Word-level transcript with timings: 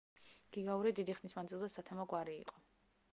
გიგაური 0.55 0.93
დიდი 0.99 1.15
ხნის 1.19 1.37
მანძილზე 1.39 1.69
სათემო 1.75 2.07
გვარი 2.15 2.37
იყო. 2.45 2.63